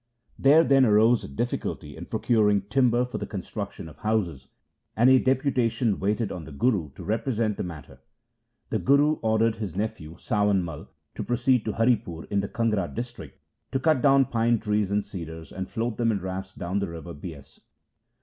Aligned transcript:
There 0.39 0.63
then 0.63 0.83
arose 0.83 1.23
a 1.23 1.27
difficulty 1.27 1.95
in 1.95 2.07
procuring 2.07 2.61
timber 2.63 3.05
for 3.05 3.19
the 3.19 3.27
construction 3.27 3.87
of 3.87 3.97
houses, 3.97 4.47
and 4.95 5.11
a 5.11 5.19
deputa 5.19 5.69
tion 5.69 5.99
waited 5.99 6.31
on 6.31 6.45
the 6.45 6.51
Guru 6.51 6.89
to 6.93 7.03
represent 7.03 7.55
the 7.55 7.61
matter. 7.63 8.01
The 8.71 8.79
Guru 8.79 9.17
ordered 9.21 9.57
his 9.57 9.75
nephew 9.75 10.15
Sawan 10.17 10.63
Mai 10.63 10.87
to 11.13 11.23
proceed 11.23 11.65
to 11.65 11.73
Haripur 11.73 12.25
in 12.31 12.39
the 12.39 12.49
Kangra 12.49 12.87
district 12.91 13.37
to 13.71 13.79
cut 13.79 14.01
down 14.01 14.25
pine 14.25 14.33
1 14.33 14.33
Anand. 14.33 14.33
LIFE 14.33 14.33
OF 14.33 14.33
GURU 14.33 14.41
AMAR 14.41 14.55
DAS 14.55 14.61
61 14.61 14.69
trees 14.71 14.91
and 14.91 15.05
cedars, 15.05 15.51
and 15.51 15.69
float 15.69 15.97
them 15.97 16.11
in 16.11 16.19
rafts 16.19 16.53
down 16.55 16.79
the 16.79 16.89
river 16.89 17.13
Bias. 17.13 17.59